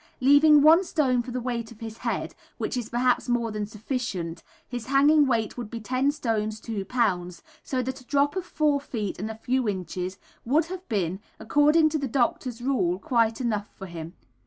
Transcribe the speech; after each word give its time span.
Leaving 0.19 0.63
1 0.63 0.83
stone 0.83 1.21
for 1.21 1.29
the 1.29 1.39
weight 1.39 1.71
of 1.71 1.79
his 1.79 1.99
head, 1.99 2.33
which 2.57 2.75
is 2.75 2.89
perhaps 2.89 3.29
more 3.29 3.51
than 3.51 3.67
sufficient, 3.67 4.41
his 4.67 4.87
hanging 4.87 5.27
weight 5.27 5.57
would 5.59 5.69
be 5.69 5.79
10 5.79 6.11
stones 6.11 6.59
2 6.59 6.83
lbs, 6.85 7.43
so 7.61 7.83
that 7.83 8.01
a 8.01 8.05
drop 8.07 8.35
of 8.35 8.43
4 8.43 8.79
feet 8.81 9.19
and 9.19 9.29
a 9.29 9.35
few 9.35 9.65
inches[B] 9.65 10.17
would 10.43 10.65
have 10.65 10.89
been, 10.89 11.19
according 11.39 11.87
to 11.89 11.99
the 11.99 12.07
doctor's 12.07 12.63
rule, 12.63 12.97
quite 12.97 13.39
enough 13.39 13.69
for 13.77 13.85
him. 13.85 14.13